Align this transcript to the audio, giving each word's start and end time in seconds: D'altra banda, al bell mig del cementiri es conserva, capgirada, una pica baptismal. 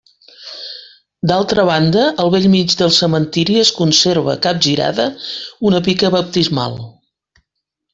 D'altra 1.31 1.65
banda, 1.67 2.05
al 2.25 2.33
bell 2.37 2.47
mig 2.55 2.75
del 2.81 2.95
cementiri 2.97 3.61
es 3.67 3.75
conserva, 3.83 4.37
capgirada, 4.49 5.09
una 5.73 5.87
pica 5.91 6.15
baptismal. 6.21 6.85